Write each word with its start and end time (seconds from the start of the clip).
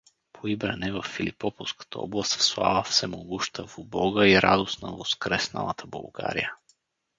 Поибрене 0.33 0.91
във 0.91 1.05
Филипополската 1.05 1.99
Област 1.99 2.33
в 2.33 2.43
слава 2.43 2.83
всемогущаго 2.83 3.85
Бога 3.85 4.27
и 4.27 4.41
радост 4.41 4.81
на 4.81 4.91
воскресналата 4.91 5.87
Болгария. 5.87 6.53